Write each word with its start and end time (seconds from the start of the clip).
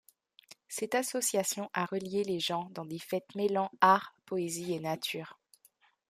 Cette 0.67 0.95
association 0.95 1.69
a 1.75 1.85
relié 1.85 2.23
les 2.23 2.39
gens 2.39 2.71
dans 2.71 2.85
des 2.85 2.97
fêtes 2.97 3.35
mêlant 3.35 3.69
art, 3.81 4.15
poésie 4.25 4.73
et 4.73 4.79
nature. 4.79 5.37